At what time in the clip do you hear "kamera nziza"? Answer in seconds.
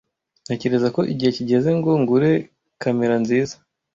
2.81-3.55